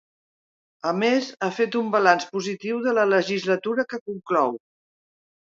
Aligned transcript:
A 0.91 0.93
més, 1.01 1.27
ha 1.41 1.49
fet 1.57 1.77
un 1.81 1.91
balanç 1.97 2.25
positiu 2.37 2.81
de 2.89 2.97
la 3.01 3.07
legislatura 3.13 3.89
que 3.93 4.01
conclou. 4.11 4.59